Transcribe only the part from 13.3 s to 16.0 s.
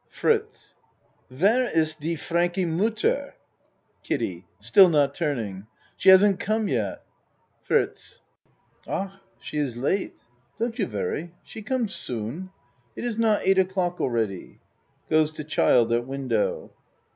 eight o'clock all ready. (Goes to child